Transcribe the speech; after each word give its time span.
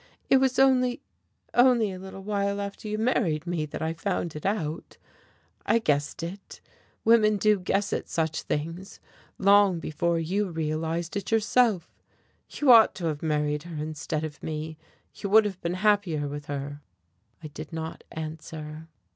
"It 0.31 0.37
was 0.37 0.57
only 0.57 0.99
only 1.53 1.91
a 1.91 1.99
little 1.99 2.23
while 2.23 2.59
after 2.59 2.87
you 2.87 2.97
married 2.97 3.45
me 3.45 3.67
that 3.67 3.83
I 3.83 3.93
found 3.93 4.35
it 4.35 4.47
out. 4.47 4.97
I 5.63 5.77
guessed 5.77 6.23
it 6.23 6.59
women 7.05 7.37
do 7.37 7.59
guess 7.59 7.93
such 8.07 8.41
things 8.41 8.99
long 9.37 9.77
before 9.79 10.17
you 10.17 10.49
realized 10.49 11.15
it 11.17 11.29
yourself. 11.29 11.87
You 12.49 12.71
ought 12.71 12.95
to 12.95 13.05
have 13.05 13.21
married 13.21 13.61
her 13.61 13.75
instead 13.75 14.23
of 14.23 14.41
me. 14.41 14.75
You 15.13 15.29
would 15.29 15.45
have 15.45 15.61
been 15.61 15.75
happier 15.75 16.27
with 16.27 16.45
her." 16.45 16.81
I 17.43 17.49
did 17.49 17.71
not 17.71 18.03
answer. 18.11 18.87